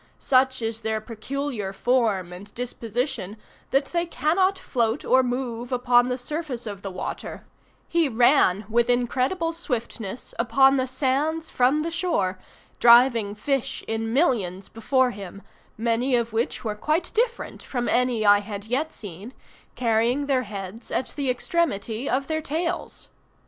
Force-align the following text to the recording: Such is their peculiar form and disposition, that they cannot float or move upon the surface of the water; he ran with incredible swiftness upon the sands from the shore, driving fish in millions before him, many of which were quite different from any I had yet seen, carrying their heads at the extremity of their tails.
Such 0.17 0.63
is 0.63 0.81
their 0.81 0.99
peculiar 0.99 1.71
form 1.73 2.33
and 2.33 2.51
disposition, 2.55 3.37
that 3.69 3.85
they 3.85 4.07
cannot 4.07 4.57
float 4.57 5.05
or 5.05 5.21
move 5.21 5.71
upon 5.71 6.09
the 6.09 6.17
surface 6.17 6.65
of 6.65 6.81
the 6.81 6.89
water; 6.89 7.45
he 7.87 8.09
ran 8.09 8.65
with 8.67 8.89
incredible 8.89 9.53
swiftness 9.53 10.33
upon 10.39 10.77
the 10.77 10.87
sands 10.87 11.51
from 11.51 11.81
the 11.81 11.91
shore, 11.91 12.39
driving 12.79 13.35
fish 13.35 13.83
in 13.87 14.11
millions 14.11 14.69
before 14.69 15.11
him, 15.11 15.43
many 15.77 16.15
of 16.15 16.33
which 16.33 16.63
were 16.63 16.73
quite 16.73 17.11
different 17.13 17.61
from 17.61 17.87
any 17.87 18.25
I 18.25 18.39
had 18.39 18.65
yet 18.65 18.91
seen, 18.91 19.35
carrying 19.75 20.25
their 20.25 20.41
heads 20.49 20.89
at 20.89 21.09
the 21.09 21.29
extremity 21.29 22.09
of 22.09 22.25
their 22.25 22.41
tails. 22.41 23.09